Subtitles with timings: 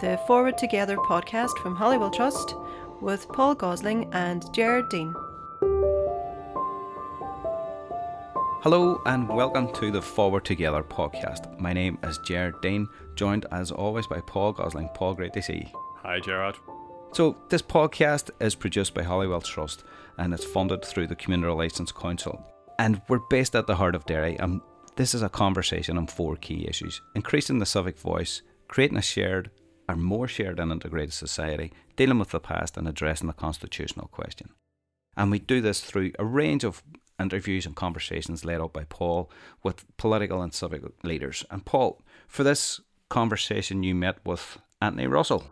[0.00, 2.54] the Forward Together podcast from Holywell Trust
[3.00, 5.14] with Paul Gosling and Jared Dean.
[8.60, 11.58] Hello and welcome to the Forward Together podcast.
[11.58, 14.90] My name is Jared Dean, joined as always by Paul Gosling.
[14.92, 15.80] Paul, great to see you.
[16.02, 16.56] Hi, Jared.
[17.12, 19.84] So, this podcast is produced by Holywell Trust
[20.18, 22.44] and it's funded through the Community Relations Council.
[22.78, 24.60] And we're based at the heart of Derry, and
[24.96, 29.50] this is a conversation on four key issues increasing the civic voice, creating a shared
[29.88, 34.50] or more shared and integrated society, dealing with the past, and addressing the constitutional question.
[35.16, 36.82] And we do this through a range of
[37.18, 39.30] interviews and conversations led out by Paul
[39.62, 41.44] with political and civic leaders.
[41.50, 45.44] And Paul, for this conversation, you met with Anthony Russell.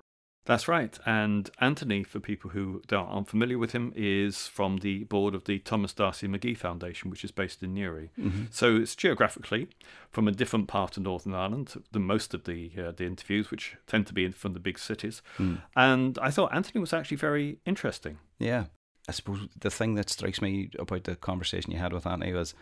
[0.47, 0.99] That's right.
[1.07, 5.59] And Anthony, for people who aren't familiar with him, is from the board of the
[5.59, 8.11] Thomas D'Arcy McGee Foundation, which is based in Newry.
[8.19, 8.45] Mm-hmm.
[8.51, 9.69] So it's geographically
[10.11, 13.77] from a different part of Northern Ireland than most of the uh, the interviews, which
[13.87, 15.23] tend to be from the big cities.
[15.39, 15.63] Mm.
[15.77, 18.19] And I thought Anthony was actually very interesting.
[18.39, 18.67] Yeah.
[19.09, 22.55] I suppose the thing that strikes me about the conversation you had with Anthony was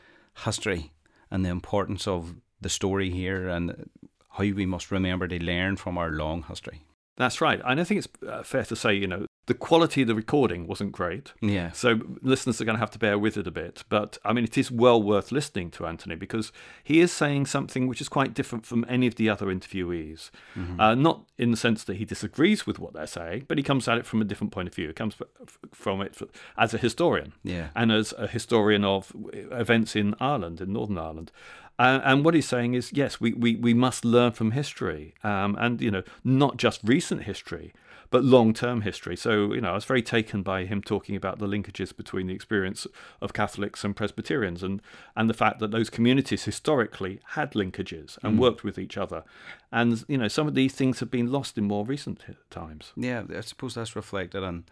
[0.45, 0.93] history
[1.31, 3.89] and the importance of the story here and
[4.31, 6.83] how we must remember to learn from our long history.
[7.17, 7.61] That's right.
[7.65, 10.67] And I think it's uh, fair to say, you know, the quality of the recording
[10.67, 11.33] wasn't great.
[11.41, 11.73] Yeah.
[11.73, 13.85] So listeners are going to have to bear with it a bit.
[13.89, 16.53] But I mean, it is well worth listening to Anthony because
[16.83, 20.31] he is saying something which is quite different from any of the other interviewees.
[20.57, 20.81] Mm-hmm.
[20.81, 23.89] Uh, not in the sense that he disagrees with what they're saying, but he comes
[23.89, 24.87] at it from a different point of view.
[24.87, 25.17] He comes
[25.73, 26.17] from it
[26.57, 27.33] as a historian.
[27.43, 27.69] Yeah.
[27.75, 31.33] And as a historian of events in Ireland, in Northern Ireland.
[31.83, 35.57] Uh, and what he's saying is, yes, we, we, we must learn from history, um,
[35.59, 37.73] and you know, not just recent history,
[38.09, 39.17] but long term history.
[39.17, 42.35] So, you know, I was very taken by him talking about the linkages between the
[42.35, 42.87] experience
[43.21, 44.81] of Catholics and Presbyterians and,
[45.17, 48.41] and the fact that those communities historically had linkages and mm.
[48.41, 49.25] worked with each other.
[49.73, 52.93] And, you know, some of these things have been lost in more recent times.
[52.95, 54.65] Yeah, I suppose that's reflected on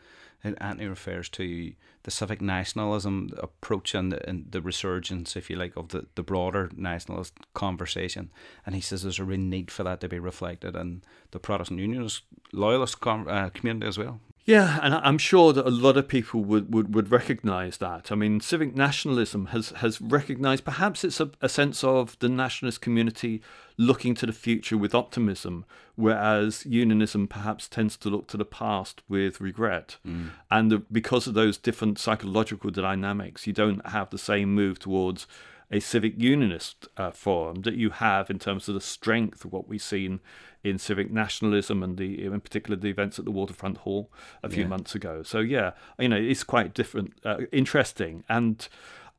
[0.42, 1.72] and Anthony refers to
[2.02, 6.22] the civic nationalism approach and the, and the resurgence, if you like, of the, the
[6.22, 8.30] broader nationalist conversation.
[8.64, 11.80] And he says there's a real need for that to be reflected in the Protestant
[11.80, 12.22] Unionist
[12.52, 14.20] loyalist com- uh, community as well.
[14.50, 18.10] Yeah, and I'm sure that a lot of people would, would, would recognise that.
[18.10, 22.80] I mean, civic nationalism has, has recognised perhaps it's a, a sense of the nationalist
[22.80, 23.42] community
[23.76, 29.02] looking to the future with optimism, whereas unionism perhaps tends to look to the past
[29.08, 29.98] with regret.
[30.06, 30.30] Mm.
[30.50, 35.28] And the, because of those different psychological dynamics, you don't have the same move towards
[35.70, 39.68] a civic unionist uh, forum that you have in terms of the strength of what
[39.68, 40.20] we've seen
[40.62, 44.10] in civic nationalism and the in particular the events at the Waterfront Hall
[44.42, 44.68] a few yeah.
[44.68, 45.22] months ago.
[45.22, 48.68] So yeah, you know it's quite different, uh, interesting, and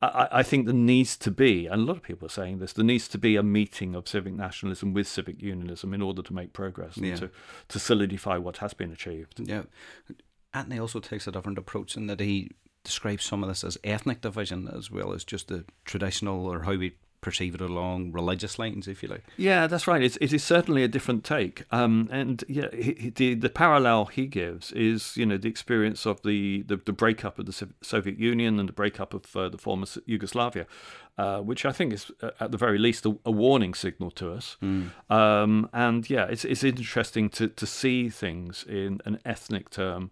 [0.02, 2.72] I, I, think there needs to be, and a lot of people are saying this,
[2.72, 6.34] there needs to be a meeting of civic nationalism with civic unionism in order to
[6.34, 7.10] make progress yeah.
[7.10, 7.30] and to
[7.68, 9.40] to solidify what has been achieved.
[9.40, 9.62] Yeah.
[10.54, 12.50] Anthony also takes a different approach in that he
[12.84, 16.76] describes some of this as ethnic division as well as just the traditional or how
[16.76, 19.22] we perceive it along religious lines, if you like.
[19.36, 20.02] Yeah, that's right.
[20.02, 21.64] It's, it is certainly a different take.
[21.70, 26.04] Um, and yeah, he, he, the the parallel he gives is you know the experience
[26.04, 29.58] of the the, the breakup of the Soviet Union and the breakup of uh, the
[29.58, 30.66] former Yugoslavia.
[31.18, 34.32] Uh, which I think is, uh, at the very least, a, a warning signal to
[34.32, 34.56] us.
[34.62, 34.92] Mm.
[35.10, 40.10] Um, and yeah, it's it's interesting to, to see things in an ethnic term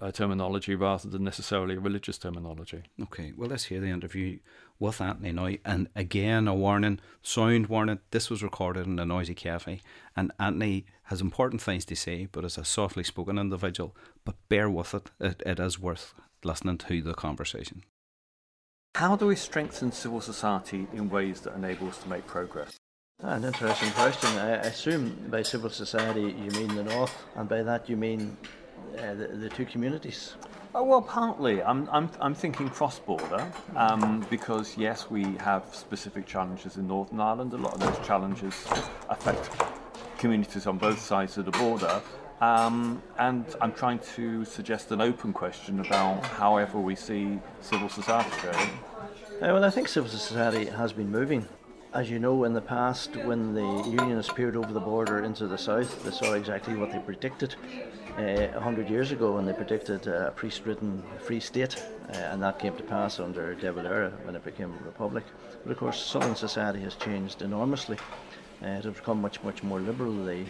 [0.00, 2.82] a terminology rather than necessarily a religious terminology.
[3.00, 4.38] Okay, well, let's hear the interview
[4.78, 5.50] with Anthony now.
[5.64, 8.00] And again, a warning, sound warning.
[8.10, 9.80] This was recorded in a noisy cafe,
[10.16, 13.94] and Anthony has important things to say, but is a softly spoken individual.
[14.24, 17.82] But bear with it; it, it is worth listening to the conversation.
[18.96, 22.76] How do we strengthen civil society in ways that enable us to make progress?
[23.22, 24.30] Ah, an interesting question.
[24.38, 28.36] I assume by civil society you mean the North, and by that you mean
[28.96, 30.34] uh, the, the, two communities?
[30.74, 31.62] Oh, well, partly.
[31.62, 37.20] I'm, I'm, I'm thinking cross border um, because, yes, we have specific challenges in Northern
[37.20, 37.52] Ireland.
[37.52, 38.54] A lot of those challenges
[39.08, 39.50] affect
[40.18, 42.00] communities on both sides of the border.
[42.40, 48.30] Um, and I'm trying to suggest an open question about however we see civil society
[48.42, 48.70] going.
[49.40, 51.46] Uh, well, I think civil society has been moving.
[51.94, 55.56] As you know, in the past, when the Unionists peered over the border into the
[55.56, 57.54] south, they saw exactly what they predicted
[58.18, 62.58] uh, 100 years ago when they predicted a priest ridden free state, uh, and that
[62.58, 65.24] came to pass under De Valera when it became a republic.
[65.64, 67.96] But of course, Southern society has changed enormously.
[68.62, 70.12] Uh, it has become much, much more liberal.
[70.12, 70.44] The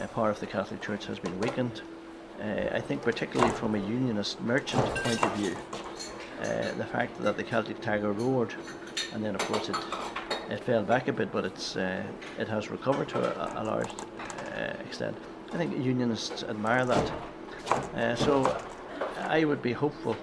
[0.00, 1.82] uh, power of the Catholic Church has been weakened.
[2.40, 5.56] Uh, I think, particularly from a unionist merchant point of view,
[6.40, 8.54] uh, the fact that the Celtic Tiger roared,
[9.12, 9.76] and then of course it
[10.50, 12.02] it fell back a bit, but it's uh,
[12.38, 13.90] it has recovered to a, a large
[14.56, 15.16] uh, extent
[15.50, 17.12] I think unionists admire that.
[17.94, 18.54] Uh, so
[19.20, 20.14] I would be hopeful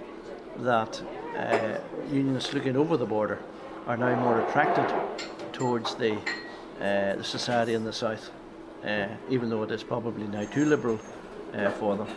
[0.59, 1.01] that
[1.35, 1.79] uh,
[2.11, 3.39] unionists looking over the border
[3.87, 4.85] are now more attracted
[5.51, 6.13] towards the,
[6.79, 8.29] uh, the society in the south,
[8.85, 10.99] uh, even though it is probably now too liberal
[11.79, 12.07] for them.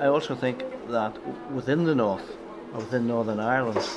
[0.00, 1.16] I also think that
[1.50, 2.36] within the north,
[2.74, 3.88] or within Northern Ireland,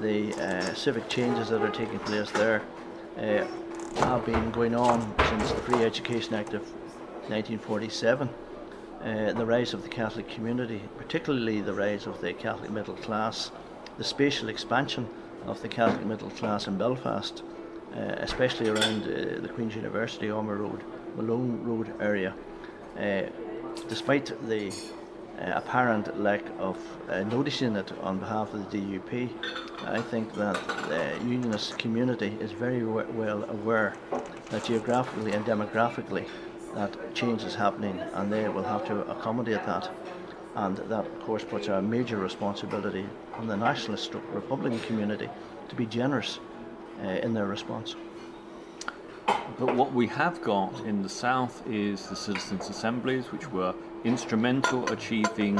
[0.00, 2.62] the uh, civic changes that are taking place there
[3.96, 6.62] have been going on since the Free Education Act of
[7.28, 8.28] 1947.
[9.02, 13.50] Uh, the rise of the Catholic community, particularly the rise of the Catholic middle class,
[13.98, 15.08] the spatial expansion
[15.46, 17.42] of the Catholic middle class in Belfast,
[17.94, 20.84] uh, especially around uh, the Queen's University, Ormeau Road,
[21.16, 22.34] Malone Road area.
[22.96, 23.22] Uh,
[23.88, 24.72] despite the uh,
[25.50, 26.76] apparent lack of
[27.08, 29.30] uh, noticing it on behalf of the DUP,
[29.86, 30.54] I think that
[30.88, 33.94] the unionist community is very well aware
[34.50, 36.26] that geographically and demographically
[36.74, 39.90] that change is happening and they will have to accommodate that.
[40.54, 45.28] And that, of course, puts a major responsibility on the nationalist Republican community
[45.68, 46.38] to be generous
[47.02, 47.96] uh, in their response.
[49.58, 53.74] But what we have got in the South is the citizens' assemblies, which were
[54.04, 55.58] instrumental achieving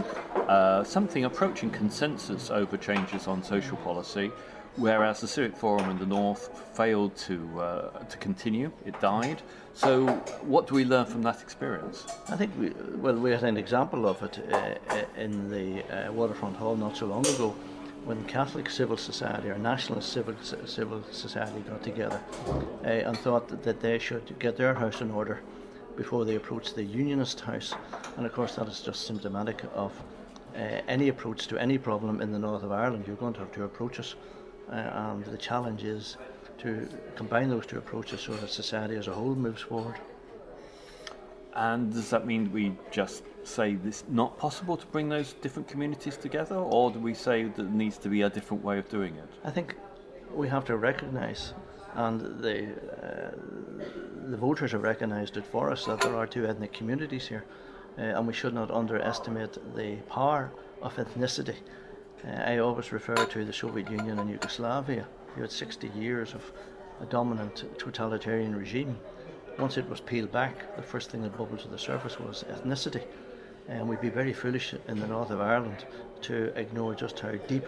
[0.48, 4.30] uh, something approaching consensus over changes on social policy,
[4.76, 8.70] whereas the Civic Forum in the North failed to uh, to continue.
[8.84, 9.42] It died.
[9.74, 10.06] So,
[10.42, 12.06] what do we learn from that experience?
[12.28, 16.56] I think we well we had an example of it uh, in the uh, Waterfront
[16.56, 17.54] Hall not so long ago
[18.04, 20.34] when Catholic civil society or nationalist civil
[20.66, 22.20] civil society got together
[22.84, 25.40] uh, and thought that they should get their house in order
[25.96, 27.74] before they approached the unionist house,
[28.16, 29.92] and of course that is just symptomatic of
[30.54, 30.58] uh,
[30.88, 33.04] any approach to any problem in the north of Ireland.
[33.06, 34.14] You're going to have to approach us,
[34.70, 36.16] uh, and the challenge is
[36.58, 39.96] to combine those two approaches so that society as a whole moves forward.
[41.54, 46.16] And does that mean we just say it's not possible to bring those different communities
[46.16, 49.16] together, or do we say that there needs to be a different way of doing
[49.16, 49.28] it?
[49.44, 49.76] I think
[50.32, 51.52] we have to recognise,
[51.94, 52.68] and the
[53.02, 53.30] uh,
[54.30, 57.44] the voters have recognised it for us that there are two ethnic communities here,
[57.98, 61.56] uh, and we should not underestimate the power of ethnicity.
[62.24, 65.06] Uh, I always refer to the Soviet Union and Yugoslavia.
[65.36, 66.52] You had 60 years of
[67.00, 68.96] a dominant totalitarian regime.
[69.58, 73.02] Once it was peeled back, the first thing that bubbled to the surface was ethnicity.
[73.68, 75.84] And we'd be very foolish in the north of Ireland
[76.22, 77.66] to ignore just how deep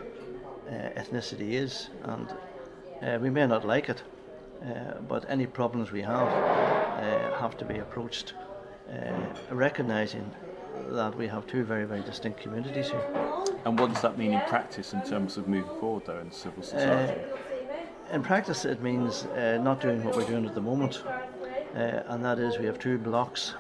[0.69, 1.89] uh, ethnicity is.
[2.05, 2.29] And
[3.03, 4.03] uh, we may not like it,
[5.09, 8.35] but any problems we have uh, have to be approached
[8.91, 9.13] uh,
[9.51, 10.31] recognizing
[10.89, 13.07] that we have two very, very distinct communities here.
[13.65, 16.63] And what does that mean in practice in terms of moving forward, though, in civil
[16.63, 17.21] society?
[18.13, 21.03] in practice, it means not doing what we're doing at the moment,
[21.75, 23.55] and that is we have two blocks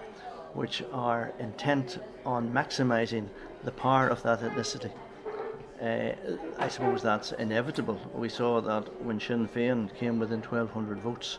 [0.53, 3.29] which are intent on maximising
[3.65, 4.93] the power of that ethnicity.
[5.83, 6.13] Uh,
[6.59, 8.01] I suppose that's inevitable.
[8.15, 11.39] We saw that when Sinn Féin came within 1,200 votes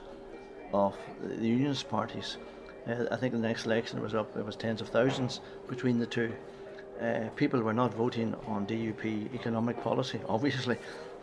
[0.74, 2.38] of the Unionist parties,
[2.88, 6.06] uh, I think the next election was up, it was tens of thousands between the
[6.06, 6.34] two.
[7.02, 10.78] Uh, people were not voting on DUP economic policy, obviously.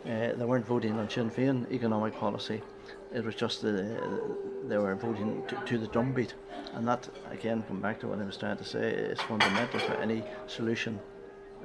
[0.05, 2.61] Uh, they weren't voting on Sinn Féin economic policy.
[3.13, 3.99] It was just the,
[4.67, 6.33] they were voting to, to the drumbeat.
[6.73, 9.99] And that, again, come back to what I was trying to say, is fundamental to
[9.99, 10.99] any solution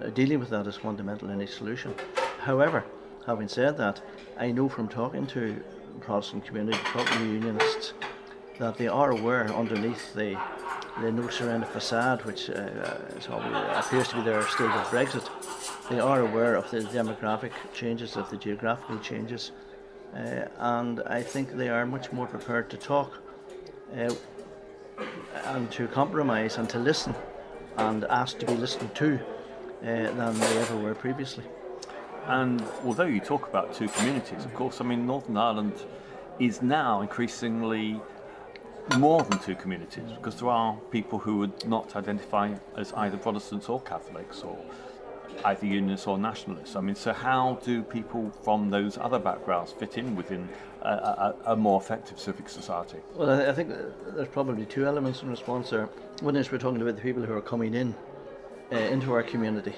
[0.03, 1.95] uh, dealing with that is fundamental in any solution.
[2.41, 2.85] However,
[3.27, 4.01] having said that,
[4.39, 5.63] I know from talking to
[6.01, 7.93] Protestant community, talking to unionists,
[8.59, 10.39] that they are aware underneath the
[11.01, 15.29] the no surrender facade, which uh, uh appears to be their state of Brexit,
[15.89, 19.53] they are aware of the demographic changes, of the geographical changes,
[20.15, 23.13] uh, and I think they are much more prepared to talk
[23.97, 24.13] uh,
[25.45, 27.15] and to compromise and to listen
[27.77, 29.21] and ask to be listened to
[29.81, 31.45] Uh, than they ever were previously.
[32.27, 35.75] And although you talk about two communities, of course, I mean, Northern Ireland
[36.41, 38.01] is now increasingly
[38.97, 43.69] more than two communities because there are people who would not identify as either Protestants
[43.69, 44.59] or Catholics or
[45.45, 46.75] either unionists or nationalists.
[46.75, 50.49] I mean, so how do people from those other backgrounds fit in within
[50.83, 52.99] a, a, a more effective civic society?
[53.15, 53.71] Well, I think
[54.15, 55.89] there's probably two elements in response there.
[56.21, 57.95] One is we're talking about the people who are coming in
[58.71, 59.75] uh, into our community.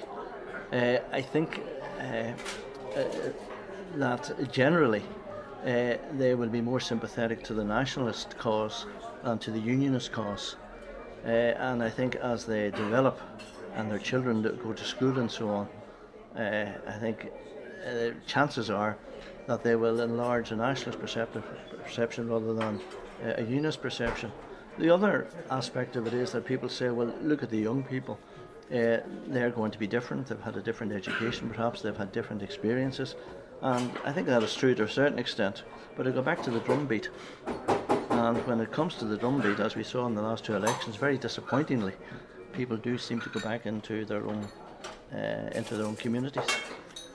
[0.73, 1.61] Uh, I think
[1.99, 2.33] uh,
[3.95, 5.03] that generally
[5.63, 8.85] they will be more sympathetic to the nationalist cause
[9.23, 10.57] than to the unionist cause.
[11.23, 13.21] and I think as they develop
[13.75, 15.67] and their children go to school and so on,
[16.35, 17.31] I think
[18.25, 18.97] chances are
[19.47, 22.81] that they will enlarge a nationalist perception rather than
[23.23, 24.31] a unionist perception.
[24.79, 28.19] The other aspect of it is that people say, well, look at the young people.
[28.71, 30.27] Uh, they're going to be different.
[30.27, 31.81] They've had a different education, perhaps.
[31.81, 33.15] They've had different experiences.
[33.61, 35.63] And I think that is true to a certain extent.
[35.97, 37.09] But I go back to the drumbeat.
[38.09, 40.95] And when it comes to the drumbeat, as we saw in the last two elections,
[40.95, 41.93] very disappointingly,
[42.53, 44.47] people do seem to go back into their own
[45.13, 46.47] uh, into their own communities.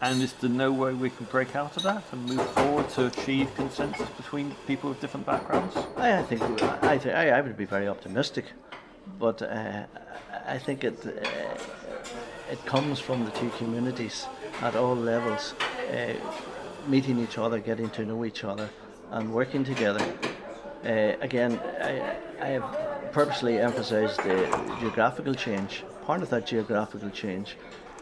[0.03, 3.07] And is there no way we can break out of that and move forward to
[3.07, 5.75] achieve consensus between people with different backgrounds?
[5.97, 6.43] I, I think
[6.83, 8.45] I, th- I, I would be very optimistic,
[9.19, 9.85] but uh,
[10.47, 11.11] I think it uh,
[12.51, 14.27] it comes from the two communities
[14.63, 15.55] at all levels,
[15.91, 16.15] uh,
[16.87, 18.71] meeting each other, getting to know each other,
[19.11, 20.05] and working together.
[20.85, 25.83] Uh, again, I, I have purposely emphasised the geographical change.
[26.05, 27.57] Part of that geographical change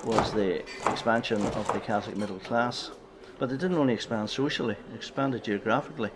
[0.05, 0.59] was the
[0.91, 2.91] expansion of the Catholic middle class.
[3.39, 6.11] But it didn't only expand socially, it expanded geographically.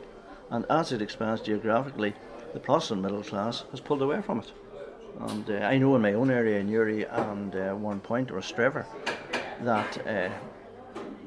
[0.50, 2.14] And as it expands geographically,
[2.52, 4.52] the Protestant middle class has pulled away from it.
[5.20, 8.86] And uh, I know in my own area in Newry and uh, Point or Strever
[9.62, 10.30] that uh,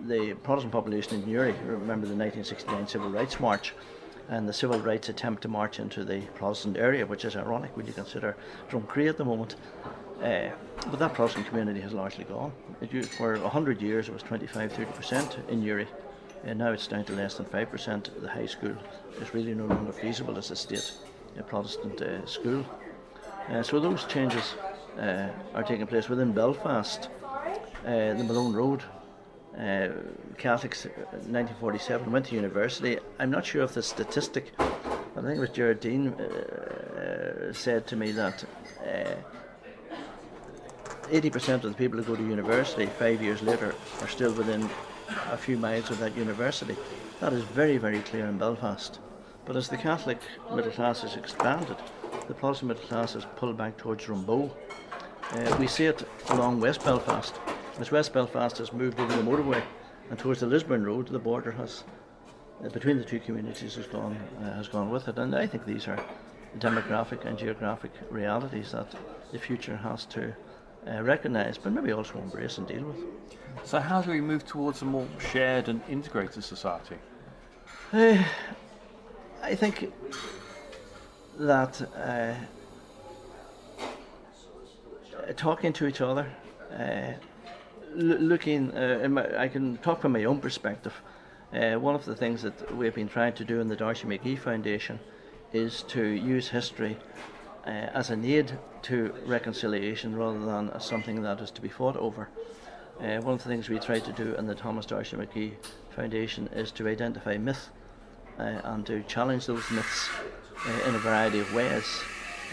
[0.08, 3.74] the Protestant population in Newry, remember the 1969 Civil Rights March,
[4.30, 7.86] and the civil rights attempt to march into the Protestant area, which is ironic when
[7.86, 8.38] you consider
[8.70, 9.56] Drumcree at the moment.
[10.24, 10.50] Uh,
[10.90, 12.54] but that Protestant community has largely gone.
[12.80, 15.88] It, for 100 years it was 25 30% in Newry,
[16.46, 18.22] and now it's down to less than 5%.
[18.22, 18.76] The high school
[19.20, 20.94] is really no longer feasible as a state
[21.38, 22.66] a Protestant uh, school.
[23.50, 24.56] Uh, so those changes
[25.00, 27.10] uh, are taking place within Belfast.
[27.86, 28.84] Uh, the Malone Road
[29.58, 29.90] uh,
[30.38, 32.98] Catholics 1947 went to university.
[33.20, 34.54] I'm not sure of the statistic.
[34.60, 36.16] I think it was Jared Dean
[37.52, 38.46] said to me that
[41.10, 44.70] 80% of the people who go to university five years later are still within
[45.32, 46.78] a few miles of that university.
[47.20, 49.00] That is very, very clear in Belfast.
[49.46, 50.20] But as the Catholic
[50.56, 51.76] middle class has expanded,
[52.28, 54.56] the Protestant middle class has pulled back towards Rumbo.
[55.32, 57.34] Uh, we see it along West Belfast.
[57.80, 59.64] As West Belfast has moved over the motorway
[60.10, 61.84] and towards the Lisburn Road, the border has
[62.64, 65.18] uh, between the two communities has gone uh, has gone with it.
[65.18, 66.04] And I think these are
[66.60, 68.94] demographic and geographic realities that
[69.32, 70.34] the future has to
[70.88, 72.98] uh, recognise, but maybe also embrace and deal with.
[73.64, 76.98] So, how do we move towards a more shared and integrated society?
[77.94, 78.24] Uh,
[79.42, 79.92] I think
[81.42, 82.34] that uh,
[85.36, 86.32] talking to each other,
[86.78, 87.14] uh,
[87.96, 90.94] looking, uh, my, I can talk from my own perspective.
[91.52, 94.38] Uh, one of the things that we've been trying to do in the D'Arcy McGee
[94.38, 95.00] Foundation
[95.52, 96.98] is to use history
[97.66, 101.98] uh, as an aid to reconciliation rather than as something that is to be fought
[101.98, 102.30] over.
[103.00, 105.54] Uh, one of the things we try to do in the Thomas D'Arcy McGee
[105.96, 107.70] Foundation is to identify myth
[108.38, 110.10] and to challenge those myths
[110.68, 112.02] uh, in a variety of ways.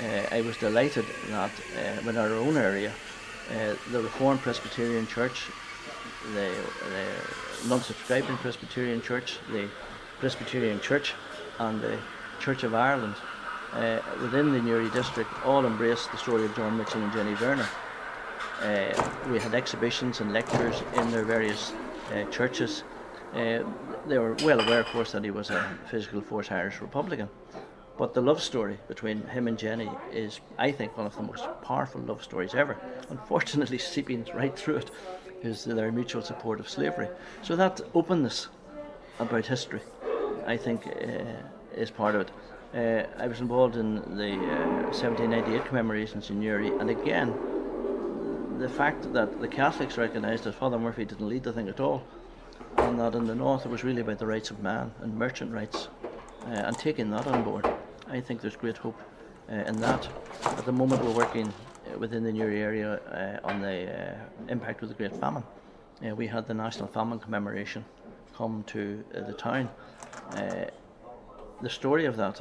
[0.02, 2.92] Uh, I was delighted that uh, in our own area,
[3.90, 5.50] the Reformed Presbyterian Church,
[6.34, 6.50] the,
[6.90, 9.68] the non-subscribing Presbyterian Church, the
[10.20, 11.14] Presbyterian Church,
[11.58, 11.98] and the
[12.40, 13.14] Church of Ireland
[13.72, 17.68] uh, within the Newry district all embraced the story of John Mitchel and Jenny Verner.
[18.62, 21.72] Uh, we had exhibitions and lectures in their various
[22.12, 22.84] uh, churches.
[23.34, 23.62] Uh,
[24.06, 27.28] they were well aware, of course, that he was a physical force Irish Republican.
[27.98, 31.44] But the love story between him and Jenny is, I think, one of the most
[31.62, 32.76] powerful love stories ever.
[33.10, 34.90] Unfortunately, seeping right through it
[35.42, 37.08] is their mutual support of slavery.
[37.42, 38.48] So that openness
[39.18, 39.80] about history,
[40.46, 42.30] I think, uh, is part of it.
[42.74, 47.34] Uh, I was involved in the uh, 1798 commemorations in Newry, and again,
[48.58, 52.02] the fact that the Catholics recognised that Father Murphy didn't lead the thing at all,
[52.76, 55.52] and that in the north it was really about the rights of man and merchant
[55.52, 55.88] rights,
[56.46, 57.64] uh, and taking that on board,
[58.10, 58.98] I think there's great hope
[59.50, 60.08] uh, in that.
[60.44, 64.16] At the moment, we're working uh, within the Newry area uh, on the
[64.48, 65.42] impact of the Great Famine.
[66.16, 67.84] we had the National Famine Commemoration
[68.34, 69.68] come to the town.
[71.60, 72.40] the story of that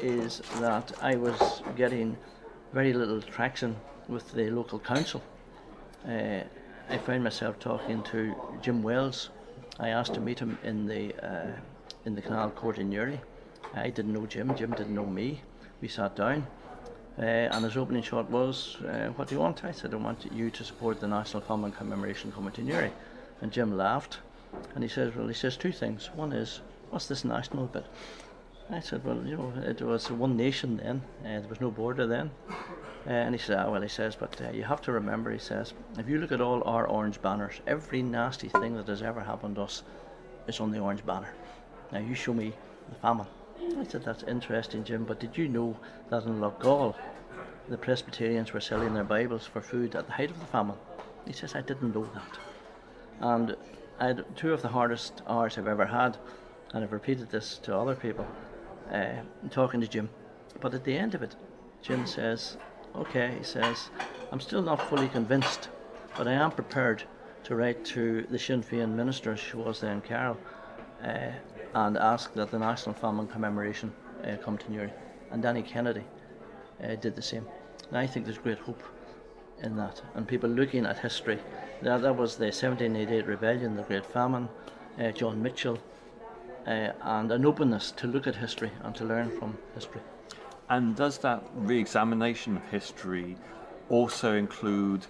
[0.00, 2.16] is that I was getting
[2.72, 3.76] very little traction
[4.08, 5.22] with the local council.
[6.08, 6.40] Uh,
[6.88, 9.30] I found myself talking to Jim Wells.
[9.78, 11.52] I asked to meet him in the uh,
[12.04, 13.20] in the Canal Court in Newry.
[13.74, 14.54] I didn't know Jim.
[14.56, 15.42] Jim didn't know me.
[15.80, 16.46] We sat down,
[17.18, 20.32] uh, and his opening shot was, uh, "What do you want?" I said, "I want
[20.32, 22.92] you to support the National Famine Commemoration Committee Newry."
[23.40, 24.18] And Jim laughed,
[24.74, 26.10] and he says, "Well, he says two things.
[26.14, 27.84] One is, what's this national bit?"
[28.70, 32.06] I said, well, you know, it was one nation then, uh, there was no border
[32.06, 32.30] then.
[33.06, 35.38] Uh, and he said, ah, well, he says, but uh, you have to remember, he
[35.38, 39.20] says, if you look at all our orange banners, every nasty thing that has ever
[39.20, 39.82] happened to us
[40.46, 41.34] is on the orange banner.
[41.92, 42.54] Now, you show me
[42.88, 43.26] the famine,
[43.60, 45.76] I said, That's interesting, Jim, but did you know
[46.10, 46.94] that in Loughgall,
[47.68, 50.76] the Presbyterians were selling their Bibles for food at the height of the famine?
[51.26, 52.38] He says, I didn't know that.
[53.20, 53.56] And
[53.98, 56.16] I had two of the hardest hours I've ever had,
[56.72, 58.26] and I've repeated this to other people,
[58.92, 59.20] uh,
[59.50, 60.10] talking to Jim.
[60.60, 61.36] But at the end of it,
[61.82, 62.56] Jim says,
[62.94, 63.90] Okay, he says,
[64.30, 65.68] I'm still not fully convinced,
[66.16, 67.04] but I am prepared
[67.44, 70.38] to write to the Sinn Féin minister, who was then Carol,
[71.02, 71.32] uh,
[71.74, 73.92] and ask that the National Famine Commemoration
[74.24, 74.92] uh, come to Newry.
[75.30, 76.04] And Danny Kennedy
[76.82, 77.46] uh, did the same.
[77.88, 78.82] And I think there's great hope
[79.62, 80.00] in that.
[80.14, 81.38] And people looking at history,
[81.82, 84.48] that, that was the 1788 rebellion, the Great Famine,
[85.00, 85.78] uh, John Mitchel,
[86.66, 90.00] uh, and an openness to look at history and to learn from history.
[90.70, 93.36] And does that re examination of history
[93.90, 95.06] also include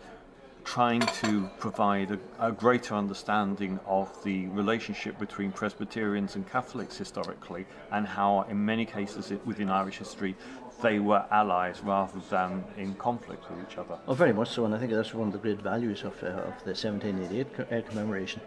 [0.64, 7.66] trying to provide a, a, greater understanding of the relationship between Presbyterians and Catholics historically,
[7.92, 10.34] and how, in many cases within Irish history,
[10.82, 13.98] they were allies rather than in conflict with each other.
[14.08, 16.28] Oh, very much so, and I think that's one of the great values of, uh,
[16.28, 18.40] of the 1788 co- uh, commemoration.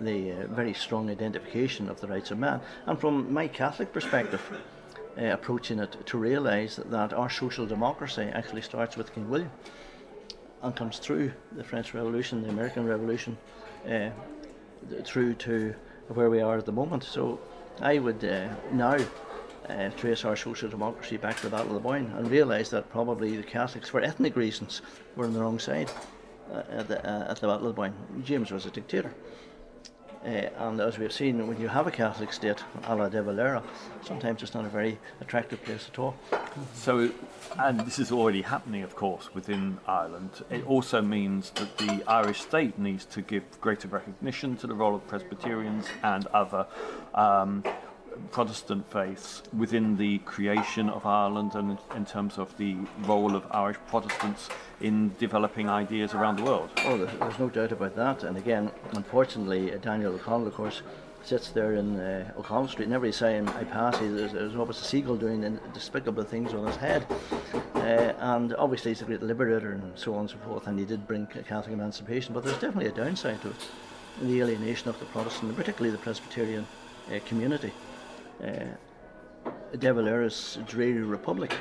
[0.00, 2.60] The uh, very strong identification of the rights of man.
[2.86, 4.42] And from my Catholic perspective,
[5.16, 9.50] uh, approaching it to realise that our social democracy actually starts with King William
[10.62, 13.36] and comes through the French Revolution, the American Revolution,
[13.88, 14.10] uh,
[15.04, 15.74] through to
[16.08, 17.04] where we are at the moment.
[17.04, 17.40] So
[17.80, 18.96] I would uh, now
[19.68, 22.90] uh, trace our social democracy back to the Battle of the Boyne and realise that
[22.90, 24.82] probably the Catholics, for ethnic reasons,
[25.16, 25.90] were on the wrong side
[26.70, 27.94] at, the, at the Battle of the Boyne.
[28.24, 29.12] James was a dictator.
[30.24, 33.60] Uh, and as we've seen, when you have a Catholic state, a la De Valera,
[34.04, 36.14] sometimes it's not a very attractive place at all.
[36.74, 37.10] So,
[37.58, 40.30] and this is already happening, of course, within Ireland.
[40.48, 44.94] It also means that the Irish state needs to give greater recognition to the role
[44.94, 46.66] of Presbyterians and other
[47.14, 47.64] um,
[48.30, 53.78] Protestant faiths within the creation of Ireland and in terms of the role of Irish
[53.88, 54.48] Protestants
[54.80, 56.70] in developing ideas around the world.
[56.78, 58.24] Oh, there's, no doubt about that.
[58.24, 60.82] And again, unfortunately, uh, Daniel O'Connell, of course,
[61.24, 64.80] sits there in uh, O'Connell Street, and every time I pass, he, there's, there's always
[64.80, 67.06] a seagull doing despicable things on his head.
[67.74, 70.84] Uh, and obviously, he's a great liberator and so on and so forth, and he
[70.84, 73.56] did bring Catholic emancipation, but there's definitely a downside to it
[74.20, 76.66] the alienation of the Protestant, and particularly the Presbyterian
[77.08, 77.72] uh, community.
[78.42, 78.64] Uh,
[79.78, 81.54] De Valera's dreary republic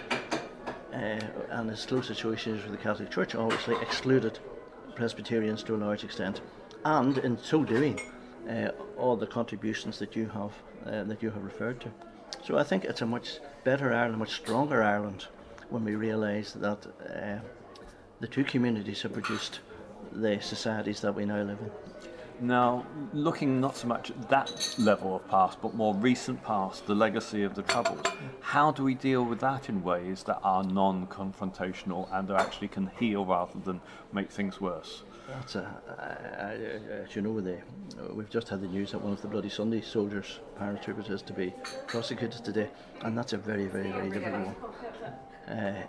[0.93, 1.19] uh,
[1.51, 4.39] and his close associations with the Catholic Church obviously excluded
[4.95, 6.41] Presbyterians to a large extent,
[6.83, 7.99] and in so doing,
[8.49, 10.51] uh, all the contributions that you have
[11.07, 11.91] that you have referred to.
[12.43, 15.27] So I think it's a much better Ireland, a much stronger Ireland,
[15.69, 16.85] when we realise that
[18.19, 19.59] the two communities have produced
[20.11, 21.71] the societies that we now live in.
[22.41, 26.95] Now, looking not so much at that level of past, but more recent past, the
[26.95, 28.03] legacy of the Troubles,
[28.39, 32.69] how do we deal with that in ways that are non confrontational and that actually
[32.69, 33.79] can heal rather than
[34.11, 35.03] make things worse?
[35.27, 37.59] That's a, I, I, as you know, the,
[38.11, 41.33] we've just had the news that one of the Bloody Sunday soldiers, paratroopers, is to
[41.33, 41.53] be
[41.85, 42.69] prosecuted today,
[43.01, 44.55] and that's a very, very, very difficult one.
[45.47, 45.83] Uh,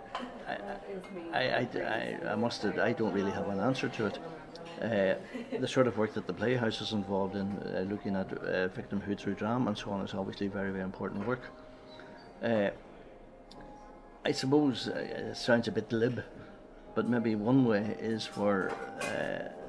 [1.33, 4.19] I, I, I, I, must I don't really have an answer to it.
[4.81, 5.15] Uh,
[5.59, 9.17] the sort of work that the Playhouse is involved in, uh, looking at uh, victimhood
[9.19, 11.41] through drama and so on, is obviously very, very important work.
[12.43, 12.69] Uh,
[14.25, 16.23] I suppose uh, it sounds a bit lib,
[16.95, 18.73] but maybe one way is for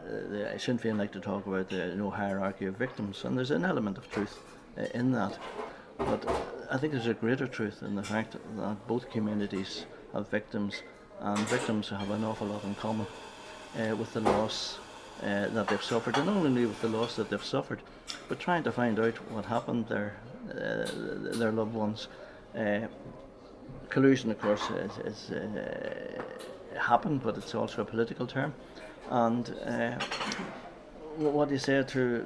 [0.05, 3.65] the Sinn Féin like to talk about the no hierarchy of victims, and there's an
[3.65, 4.39] element of truth
[4.95, 5.39] in that.
[5.99, 6.29] But
[6.71, 10.83] I think there's a greater truth in the fact that both communities have victims,
[11.21, 13.07] and victims have an awful lot in common
[13.99, 14.79] with the loss
[15.23, 17.81] uh, that they've suffered, and only with the loss that they've suffered,
[18.29, 20.17] but trying to find out what happened their
[20.51, 20.87] uh,
[21.39, 22.09] their loved ones.
[22.57, 22.81] Uh,
[23.89, 26.23] collusion, of course, is, is uh,
[26.79, 28.53] happened, but it's also a political term.
[29.11, 29.99] And uh,
[31.17, 32.19] what do you say to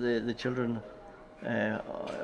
[0.00, 0.82] the the children
[1.46, 1.78] uh,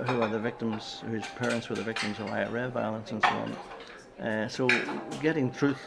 [0.04, 4.48] who are the victims, whose parents were the victims of IRA violence and so on?
[4.50, 4.68] so,
[5.22, 5.78] getting truth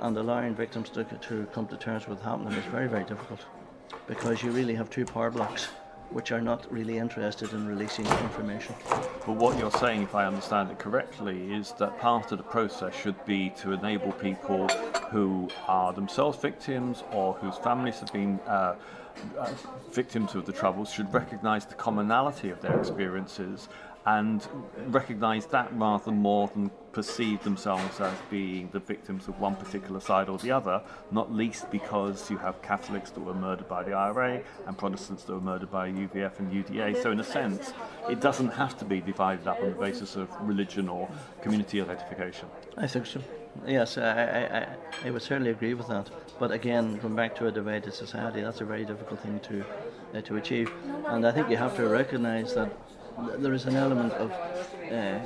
[0.00, 3.44] and allowing victims to, to come to terms with happening is very, very difficult
[4.06, 5.68] because you really have two power blocks
[6.10, 8.74] which are not really interested in releasing information.
[9.26, 12.94] But what you're saying, if I understand it correctly, is that part of the process
[12.94, 14.68] should be to enable people
[15.10, 18.76] who are themselves victims or whose families have been uh,
[19.38, 19.52] uh,
[19.90, 23.68] victims of the troubles should recognise the commonality of their experiences
[24.16, 24.46] and
[24.86, 30.30] recognise that rather more than perceive themselves as being the victims of one particular side
[30.30, 34.40] or the other, not least because you have Catholics that were murdered by the IRA
[34.66, 37.02] and Protestants that were murdered by UVF and UDA.
[37.02, 37.74] So, in a sense,
[38.08, 41.06] it doesn't have to be divided up on the basis of religion or
[41.42, 42.48] community identification.
[42.78, 43.20] I think so.
[43.66, 44.66] Yes, I,
[45.02, 46.08] I, I, would certainly agree with that.
[46.38, 49.64] But again, going back to a divided society, that's a very difficult thing to
[50.14, 50.72] uh, to achieve.
[51.06, 52.70] And I think you have to recognise that
[53.38, 54.30] there is an element of
[54.92, 55.18] uh,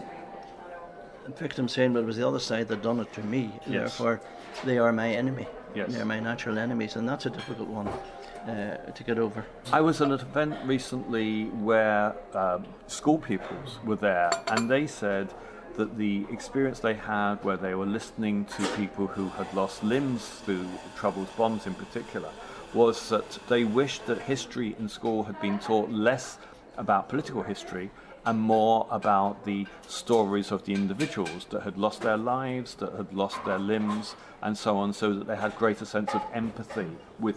[1.37, 3.97] victims saying, "Well, it was the other side that done it to me, Yes.
[3.97, 4.21] therefore
[4.65, 5.47] they are my enemy.
[5.75, 5.93] Yes.
[5.93, 9.45] They're my natural enemies," and that's a difficult one uh, to get over.
[9.73, 15.33] I was at an event recently where um, school pupils were there, and they said
[15.77, 20.29] that the experience they had, where they were listening to people who had lost limbs
[20.45, 22.29] through troubled bombs in particular,
[22.75, 26.37] was that they wished that history in school had been taught less
[26.77, 27.91] about political history
[28.25, 33.13] and more about the stories of the individuals that had lost their lives, that had
[33.13, 36.87] lost their limbs, and so on, so that they had greater sense of empathy
[37.19, 37.37] with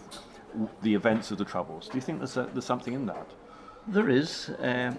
[0.82, 1.88] the events of the Troubles.
[1.88, 3.26] Do you think there's, a, there's something in that?
[3.88, 4.50] There is.
[4.60, 4.98] Um,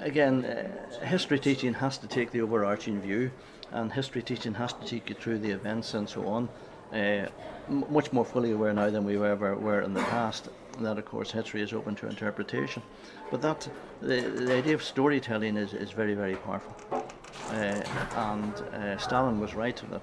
[0.00, 3.30] again, uh, history teaching has to take the overarching view,
[3.72, 6.48] and history teaching has to take you through the events and so on.
[6.92, 7.26] Uh,
[7.70, 10.48] much more fully aware now than we ever were in the past.
[10.80, 12.82] That, of course, history is open to interpretation.
[13.30, 13.68] But that
[14.00, 16.74] the, the idea of storytelling is, is very, very powerful.
[17.50, 17.82] Uh,
[18.16, 20.02] and uh, Stalin was right that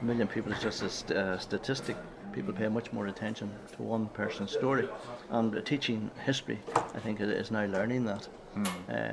[0.00, 1.96] a million people is just a st- uh, statistic.
[2.32, 4.86] People pay much more attention to one person's story,
[5.30, 6.58] and teaching history,
[6.94, 8.28] I think, is- is now learning that.
[8.90, 9.12] Uh,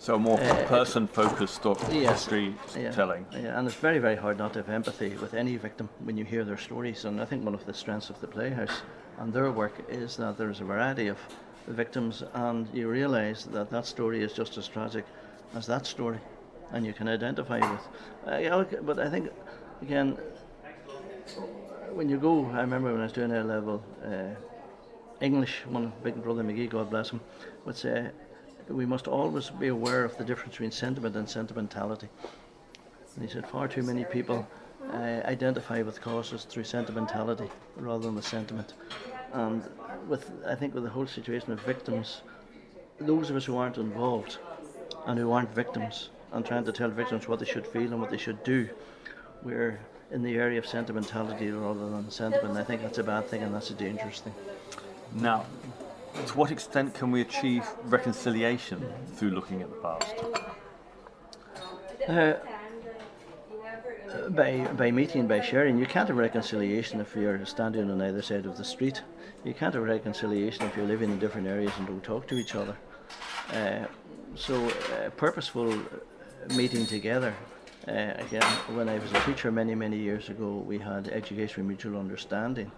[0.00, 2.10] So a more Uh, person-focused sto- Yes.
[2.24, 3.26] history yeah, telling.
[3.32, 6.24] yeah, and it's very, very hard not to have empathy with any victim when you
[6.24, 7.04] hear their stories.
[7.04, 8.82] And I think one of the strengths of the Playhouse
[9.18, 11.18] and their work is that there's a variety of
[11.66, 15.04] victims, and you realise that that story is just as tragic
[15.56, 16.20] as that story,
[16.72, 17.88] and you can identify with.
[18.26, 19.30] Uh, but I think,
[19.82, 20.16] again,
[21.92, 24.34] when you go, I remember when I was doing A level uh,
[25.20, 27.20] English, one Big Brother McGee, God bless him,
[27.64, 28.10] would say,
[28.68, 32.08] we must always be aware of the difference between sentiment and sentimentality.
[33.14, 34.46] And he said, far too many people
[34.92, 38.74] uh, identify with causes through sentimentality rather than the sentiment.
[39.32, 39.62] And
[40.06, 42.22] with, I think, with the whole situation of victims,
[43.00, 44.38] those of us who aren't involved
[45.06, 48.10] and who aren't victims and trying to tell victims what they should feel and what
[48.10, 48.68] they should do,
[49.42, 52.56] we're in the area of sentimentality rather than sentiment.
[52.56, 54.34] I think that's a bad thing and that's a dangerous thing.
[55.14, 55.46] Now,
[56.26, 60.14] to what extent can we achieve reconciliation through looking at the past?
[62.08, 62.34] Uh,
[64.30, 68.46] by by meeting, by sharing, you can't have reconciliation if you're standing on either side
[68.46, 69.02] of the street.
[69.44, 72.54] You can't have reconciliation if you're living in different areas and don't talk to each
[72.54, 72.76] other.
[73.52, 73.86] Uh,
[74.34, 75.74] so, uh, purposeful
[76.56, 77.34] meeting together.
[77.86, 78.42] Uh, again,
[78.74, 82.70] when I was a teacher many many years ago, we had education mutual understanding,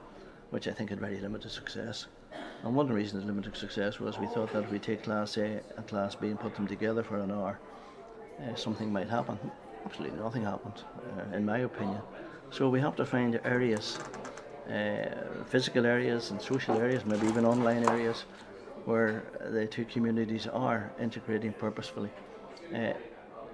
[0.50, 2.06] which I think had very limited success.
[2.62, 5.02] And one of the reasons it limited success was we thought that if we take
[5.02, 7.58] class A and class B and put them together for an hour,
[8.42, 9.38] uh, something might happen.
[9.86, 12.02] Absolutely nothing happened, uh, in my opinion.
[12.50, 13.98] So we have to find areas,
[14.68, 18.24] uh, physical areas and social areas, maybe even online areas,
[18.84, 22.10] where the two communities are integrating purposefully.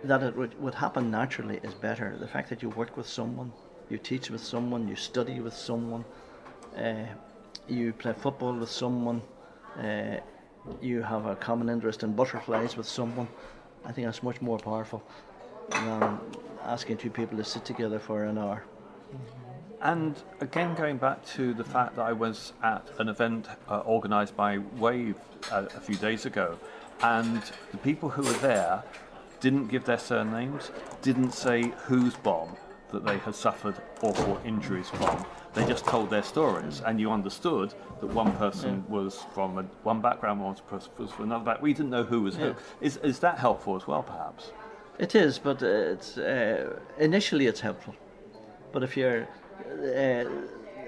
[0.03, 2.17] That it would, would happen naturally is better.
[2.19, 3.53] The fact that you work with someone,
[3.89, 6.05] you teach with someone, you study with someone,
[7.69, 9.23] you play football with someone,
[9.79, 10.17] uh,
[10.81, 13.29] you have a common interest in butterflies with someone.
[13.85, 15.03] I think that's much more powerful
[15.71, 16.19] than
[16.65, 18.65] asking two people to sit together for an hour.
[19.83, 24.37] And again, going back to the fact that I was at an event uh, organised
[24.37, 25.17] by Wave
[25.53, 26.59] uh, a few days ago,
[27.03, 28.83] and the people who were there
[29.41, 30.71] didn't give their surnames,
[31.03, 32.57] didn't say whose bomb
[32.91, 35.25] that they had suffered awful injuries from.
[35.55, 40.01] They just told their stories, and you understood that one person was from a, one
[40.01, 41.63] background, one person was from another background.
[41.63, 42.53] We didn't know who was Yeah.
[42.53, 42.55] who.
[42.81, 44.53] Is, is that helpful as well, perhaps?
[44.99, 47.95] It is, but uh, it's uh, initially it's helpful.
[48.73, 50.25] But if you're, uh,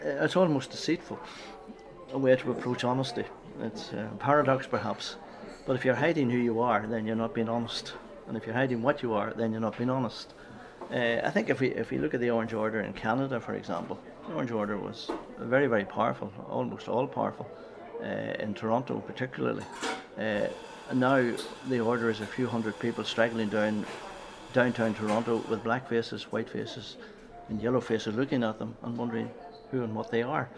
[0.03, 1.19] it's almost deceitful
[2.13, 3.25] a way to approach honesty.
[3.63, 5.17] It's a paradox, perhaps.
[5.67, 7.93] But if you're hiding who you are, then you're not being honest.
[8.27, 10.33] And if you're hiding what you are, then you're not being honest.
[10.91, 13.55] Uh, I think if we if we look at the Orange Order in Canada, for
[13.55, 17.47] example, the Orange Order was very very powerful, almost all powerful,
[18.03, 19.65] uh, in Toronto particularly.
[20.19, 20.47] Uh,
[20.95, 21.31] now
[21.69, 23.85] the order is a few hundred people straggling down
[24.55, 26.97] downtown Toronto with black faces, white faces,
[27.51, 29.31] and yellow faces looking at them and wondering
[29.71, 30.49] who and what they are.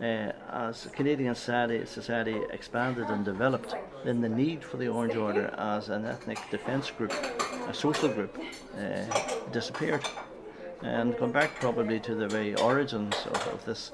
[0.00, 3.74] Uh, as Canadian society, society expanded and developed,
[4.04, 7.12] then the need for the Orange Order as an ethnic defence group
[7.68, 8.36] a social group
[8.76, 10.04] uh, disappeared.
[10.82, 13.92] And going back probably to the very origins of, of this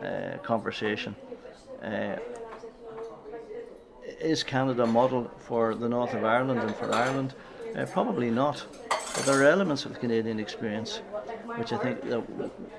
[0.00, 1.16] uh, conversation,
[4.20, 7.34] is Canada a model for the north of Ireland and for Ireland?
[7.92, 8.64] Probably not.
[8.88, 11.00] But there are elements of the Canadian experience
[11.58, 12.22] which I think that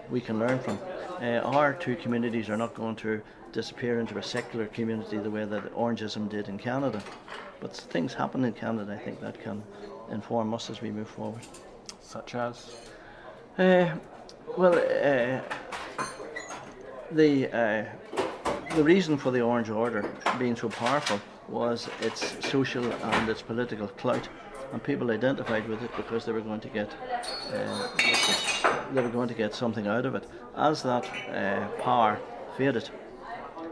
[0.10, 0.80] we can learn from.
[1.22, 5.46] Uh, our two communities are not going to disappear into a secular community the way
[5.46, 7.02] that Orangeism did in Canada.
[7.60, 9.64] But things happen in Canada, I think that can
[10.12, 11.42] inform us as we move forward.
[12.02, 12.76] Such as?
[13.58, 13.96] Uh,
[14.58, 15.42] well, uh,
[17.12, 17.86] the uh,
[18.76, 23.88] the reason for the Orange Order being so powerful was its social and its political
[23.88, 24.30] clout,
[24.72, 26.90] and people identified with it because they were going to get
[27.54, 27.88] uh,
[28.94, 30.24] they were going to get something out of it.
[30.56, 32.20] As that uh, power
[32.58, 32.90] faded,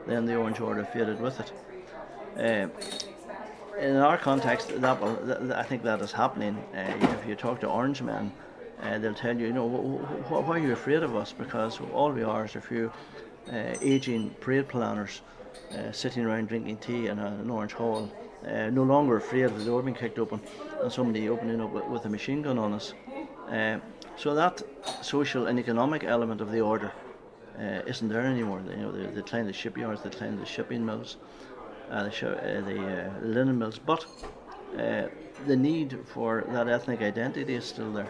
[0.05, 1.51] then the Orange Order faded with it.
[2.37, 2.67] Uh,
[3.79, 6.55] in our context, that will, th- I think that is happening.
[6.73, 8.31] Uh, if you talk to Orange men,
[8.81, 11.31] uh, they'll tell you, you know, wh- wh- why are you afraid of us?
[11.31, 12.91] Because all we are is a few
[13.51, 15.21] uh, aging parade planners
[15.73, 18.11] uh, sitting around drinking tea in an orange hall,
[18.47, 20.39] uh, no longer afraid of the door being kicked open
[20.81, 22.93] and somebody opening up with, with a machine gun on us.
[23.49, 23.79] Uh,
[24.17, 24.61] so that
[25.01, 26.91] social and economic element of the order
[27.57, 28.61] uh, isn't there anymore.
[28.69, 31.17] You know, they, they claim the shipyards, they claim the shipping mills,
[31.89, 34.05] uh, the, sh- uh, the uh, linen mills, but
[34.75, 38.09] the need for that ethnic identity is still there.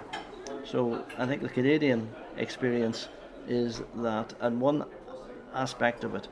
[0.65, 3.10] So I think the Canadian experience
[3.47, 4.86] is that, and one
[5.54, 6.28] aspect of it,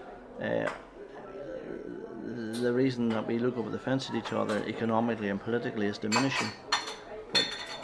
[2.62, 5.98] the reason that we look over the fence at each other economically and politically is
[5.98, 6.48] diminishing.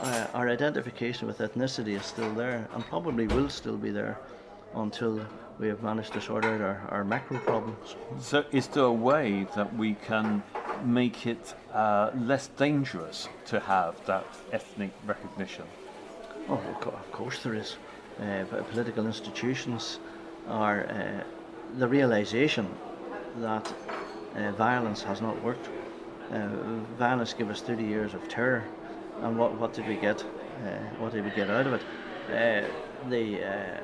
[0.02, 4.18] Uh, our identification with ethnicity is still there and probably will still be there
[4.74, 5.24] until
[5.60, 7.96] we have managed to sort out our, our macro problems.
[8.20, 10.42] So, is there a way that we can
[10.84, 15.66] make it uh, less dangerous to have that ethnic recognition?
[16.50, 17.76] Oh, of course there is.
[18.20, 20.00] Uh, political institutions
[20.48, 21.24] are uh,
[21.78, 22.68] the realization
[23.38, 23.72] that
[24.36, 25.70] uh, violence has not worked.
[26.32, 26.48] Uh,
[26.98, 28.64] violence gave us 30 years of terror,
[29.22, 30.24] and what, what did we get?
[30.24, 31.82] Uh, what did we get out of it?
[32.30, 33.80] Uh, the, uh,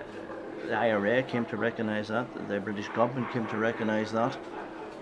[0.68, 4.38] the IRA came to recognise that, the British government came to recognise that,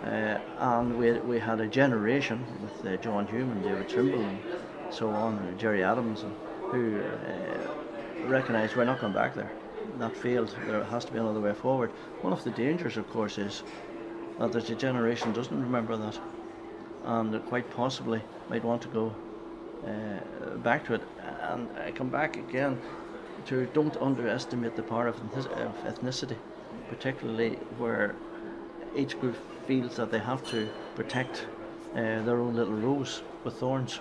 [0.04, 4.40] uh, and we, we had a generation with uh, John Hume and David Trimble and
[4.90, 6.36] so on, and Gerry Adams, and,
[6.72, 9.52] who uh, recognised we're not going back there.
[10.00, 10.56] That failed.
[10.66, 11.92] There has to be another way forward.
[12.22, 13.64] One of the dangers, of course, is
[14.40, 16.20] that there's a generation doesn't remember that,
[17.06, 19.16] and quite possibly might want to go
[19.84, 21.02] uh, back to it.
[21.50, 22.80] And I come back again
[23.46, 26.38] to don't underestimate the power of of ethnicity,
[26.90, 28.16] particularly where
[28.96, 29.36] each group
[29.68, 31.46] feels that they have to protect
[31.94, 34.00] uh, their own little rose with thorns.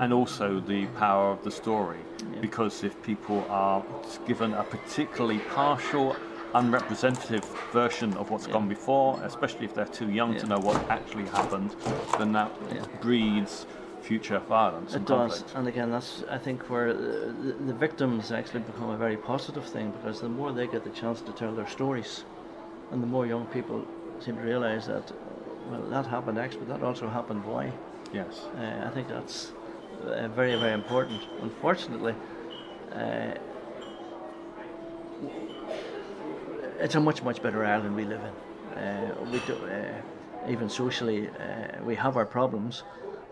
[0.00, 1.98] and also the power of the story.
[2.40, 3.82] Because if people are
[4.26, 6.16] given a particularly partial,
[6.54, 8.54] unrepresentative version of what's Yeah.
[8.54, 11.74] gone before, especially if they're too young to know what actually happened,
[12.18, 12.84] then that Yeah.
[13.00, 13.66] breeds
[14.02, 15.56] future violence It does, conflict.
[15.56, 19.90] and again, that's I think where the, the victims actually become a very positive thing
[19.92, 22.24] because the more they get the chance to tell their stories,
[22.90, 23.86] and the more young people
[24.20, 25.12] seem to realise that,
[25.70, 27.72] well, that happened X, but that also happened Y.
[28.12, 28.46] Yes.
[28.58, 29.52] Uh, I think that's
[30.04, 31.20] uh, very, very important.
[31.40, 32.14] Unfortunately,
[32.92, 33.34] uh,
[36.80, 38.78] it's a much, much better island we live in.
[38.78, 42.82] Uh, we do, uh, even socially, uh, we have our problems,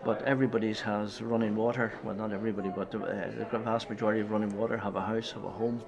[0.03, 1.93] but everybody's has running water.
[2.03, 5.31] Well, not everybody, but the, uh, the vast majority of running water have a house,
[5.31, 5.81] have a home,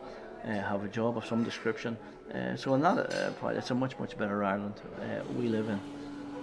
[0.43, 1.97] uh, have a job of some description.
[2.33, 5.69] Uh, so in that uh, point, it's a much, much better Ireland uh, we live
[5.69, 5.79] in.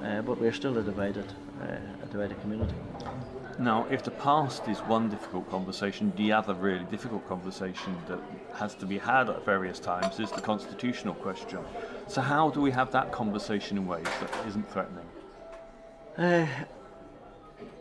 [0.04, 1.26] Uh, but we're still a divided,
[1.62, 2.74] uh, a divided community.
[3.58, 8.18] Now, if the past is one difficult conversation, the other really difficult conversation that
[8.54, 11.58] has to be had at various times is the constitutional question.
[12.06, 15.04] So, how do we have that conversation in ways that isn't threatening?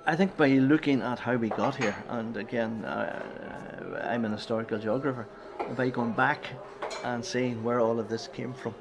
[0.05, 4.79] I think by looking at how we got here, and again, uh, I'm an historical
[4.79, 5.27] geographer,
[5.75, 6.45] by going back
[7.03, 8.73] and seeing where all of this came from,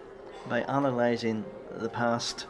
[0.48, 1.44] by analysing
[1.76, 2.46] the past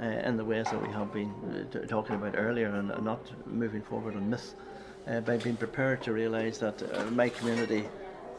[0.00, 3.20] uh, in the ways that we have been uh, t- talking about earlier and not
[3.46, 4.54] moving forward on myth,
[5.06, 7.86] uh, by being prepared to realise that uh, my community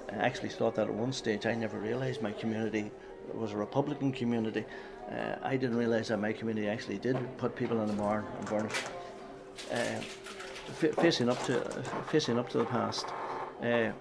[0.10, 1.46] I actually thought that at one stage.
[1.46, 2.92] I never realised my community
[3.34, 4.66] was a Republican community.
[5.42, 8.66] I didn't realise that my community actually did put people in the barn and burn
[8.66, 8.84] it.
[9.72, 10.00] Uh,
[10.80, 11.60] fa- facing up to
[12.10, 13.06] facing up to the past.
[13.62, 13.92] Uh,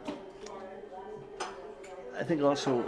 [2.19, 2.85] I think also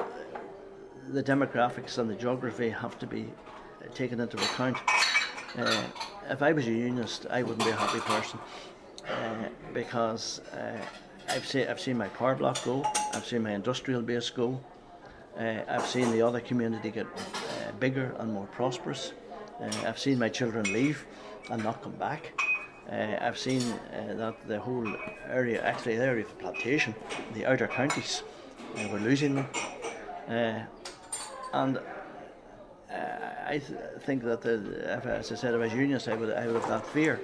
[1.10, 3.26] the demographics and the geography have to be
[3.94, 4.78] taken into account.
[5.58, 5.82] Uh,
[6.30, 8.38] if I was a unionist, I wouldn't be a happy person.
[9.08, 10.78] uh, because uh,
[11.28, 14.58] I've seen I've seen my power block go, I've seen my industrial base go,
[15.38, 19.12] uh, I've seen the other community get uh, bigger and more prosperous.
[19.86, 21.06] I've seen my children leave
[21.50, 22.32] and not come back.
[22.90, 24.86] Uh, I've seen uh, that the whole
[25.28, 26.94] area, actually the area of the plantation,
[27.32, 28.22] the outer counties,
[28.76, 29.48] uh, we're losing them.
[30.28, 30.60] Uh,
[31.54, 31.82] and uh,
[33.46, 36.30] I th- think that, the, if, as I said, if I was unionist, I would,
[36.30, 37.20] I would have that fear.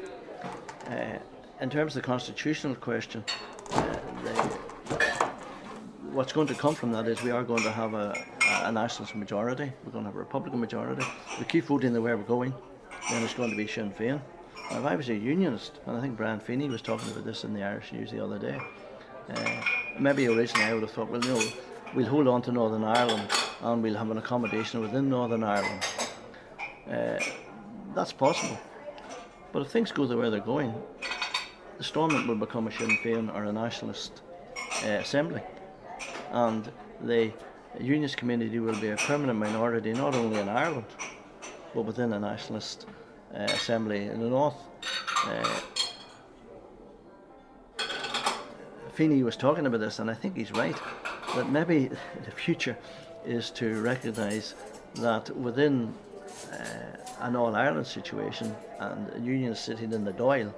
[0.88, 1.18] Uh,
[1.60, 3.22] in terms of the constitutional question,
[3.68, 4.32] the,
[6.12, 8.14] what's going to come from that is we are going to have a,
[8.64, 9.70] a nationalist majority.
[9.84, 11.04] We're going to have a Republican majority.
[11.38, 12.54] We keep voting the way we're going,
[13.10, 14.20] then it's going to be Sinn Féin.
[14.70, 17.54] If I was a unionist, and I think Brian Feeney was talking about this in
[17.54, 18.60] the Irish News the other day,
[19.34, 19.62] uh,
[19.98, 21.42] maybe originally I would have thought, well, no,
[21.94, 23.30] we'll hold on to Northern Ireland
[23.62, 25.84] and we'll have an accommodation within Northern Ireland.
[26.90, 27.18] Uh,
[27.94, 28.58] that's possible.
[29.52, 30.74] But if things go the way they're going,
[31.78, 34.22] the Stormont will become a Sinn Féin or a nationalist
[34.84, 35.42] uh, assembly.
[36.30, 36.70] And
[37.02, 37.32] the
[37.80, 40.86] unionist community will be a permanent minority not only in Ireland,
[41.74, 42.86] but within a nationalist
[43.34, 44.54] assembly in the north.
[45.26, 45.60] Uh,
[48.92, 50.76] Feeney was talking about this, and I think he's right,
[51.34, 51.88] that maybe
[52.24, 52.76] the future
[53.24, 54.54] is to recognise
[54.96, 55.94] that within
[56.52, 56.56] uh,
[57.20, 60.52] an All Ireland situation and a union sitting in the Dáil,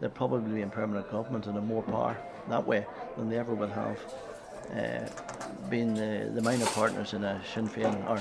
[0.00, 2.16] they'll probably be in permanent government and have more power
[2.48, 3.98] that way than they ever will have
[4.76, 5.06] uh,
[5.68, 8.20] being the, the minor partners in a Sinn Féin or uh,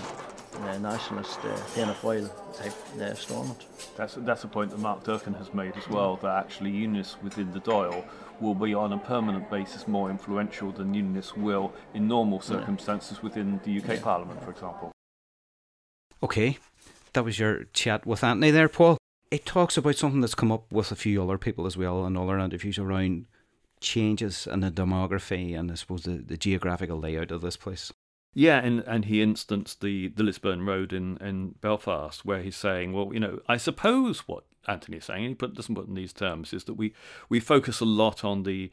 [0.80, 3.66] nationalist uh, Fianna Fáil type uh, Stormont.
[3.96, 6.18] That's that's a point that Mark Durkan has made as well.
[6.18, 8.04] That actually unionists within the Dáil
[8.40, 13.60] will be on a permanent basis more influential than unionists will in normal circumstances within
[13.64, 14.92] the UK Parliament, for example.
[16.22, 16.58] Okay,
[17.14, 18.98] that was your chat with Anthony there, Paul.
[19.32, 22.16] It talks about something that's come up with a few other people as well in
[22.18, 23.26] other interviews around
[23.80, 27.92] changes in the demography and I suppose the, the geographical layout of this place.
[28.34, 32.92] Yeah, and, and he instanced the, the Lisburn Road in, in Belfast, where he's saying,
[32.94, 35.94] well, you know, I suppose what Anthony is saying, and he put, doesn't put in
[35.94, 36.94] these terms, is that we,
[37.30, 38.72] we focus a lot on the,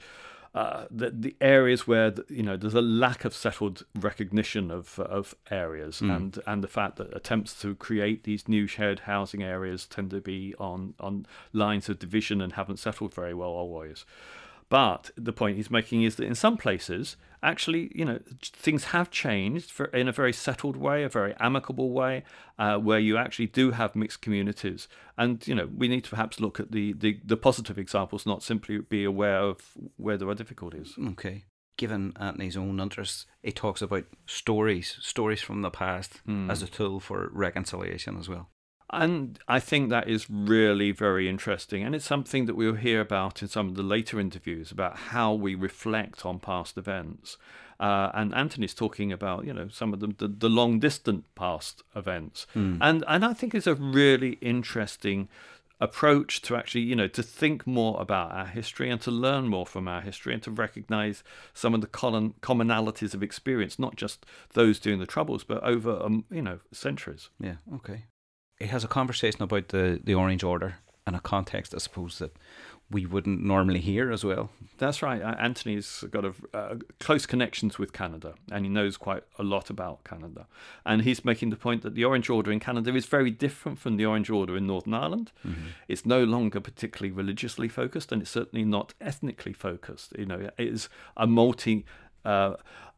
[0.54, 4.98] uh, the the areas where the, you know there's a lack of settled recognition of
[4.98, 6.16] of areas, Mm.
[6.16, 10.20] and and the fact that attempts to create these new shared housing areas tend to
[10.20, 14.04] be on on lines of division and haven't settled very well always.
[14.68, 19.10] But the point he's making is that in some places, actually, you know, things have
[19.10, 22.24] changed for, in a very settled way, a very amicable way,
[22.58, 24.88] uh, where you actually do have mixed communities.
[25.16, 28.42] And you know, we need to perhaps look at the, the, the positive examples, not
[28.42, 30.94] simply be aware of where there are difficulties.
[31.12, 31.44] Okay.
[31.76, 37.00] Given Anthony's own interests, he talks about stories, stories from the past, as a tool
[37.00, 38.50] for reconciliation as well.
[38.92, 41.82] And I think that is really very interesting.
[41.84, 45.32] And it's something that we'll hear about in some of the later interviews about how
[45.32, 47.36] we reflect on past events.
[47.78, 51.82] Uh, and Anthony's talking about, you know, some of the, the, the long distant past
[51.94, 52.46] events.
[52.82, 55.28] And, and I think it's a really interesting
[55.80, 59.64] approach to actually, you know, to think more about our history and to learn more
[59.64, 61.22] from our history and to recognize
[61.54, 66.02] some of the common, commonalities of experience, not just those during the Troubles, but over,
[66.02, 67.30] um, you know, centuries.
[67.40, 68.04] Yeah, okay.
[68.60, 72.36] It has a conversation about the, the Orange Order in a context, I suppose, that
[72.90, 74.50] we wouldn't normally hear as well.
[74.78, 75.22] That's right.
[75.22, 80.04] Anthony's got a, uh, close connections with Canada, and he knows quite a lot about
[80.04, 80.46] Canada.
[80.84, 83.96] And he's making the point that the Orange Order in Canada is very different from
[83.96, 85.30] the Orange Order in Northern Ireland.
[85.86, 90.12] It's no longer particularly religiously focused, and it's certainly not ethnically focused.
[90.18, 91.86] You know, it is a multi.
[92.24, 92.56] Uh,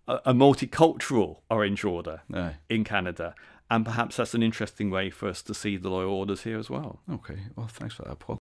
[0.08, 2.22] a a multicultural Orange Order
[2.68, 3.36] in Canada,
[3.70, 6.68] and perhaps that's an interesting way for us to see the loyal orders here as
[6.70, 7.00] well.
[7.10, 8.38] Okay, well, thanks for that, Paul.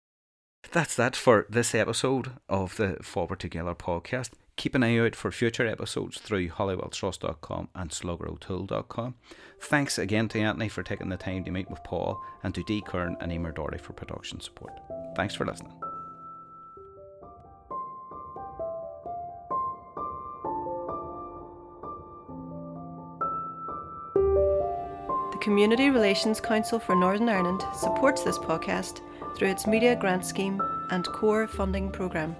[0.72, 4.30] That's that for this episode of the Forward Together podcast.
[4.56, 9.14] Keep an eye out for future episodes through holywelltrust.com and sluggerotoole.com.
[9.60, 12.82] Thanks again to Anthony for taking the time to meet with Paul and to Dee
[12.82, 14.72] Kern and Emer Doherty for production support.
[15.14, 15.87] Thanks for listening.
[25.48, 29.00] Community Relations Council for Northern Ireland supports this podcast
[29.34, 32.36] through its media grant scheme and core funding programme.